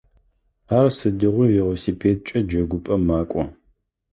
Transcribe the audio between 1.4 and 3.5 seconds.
велосипедкӏэ джэгупӏэм мэкӏо.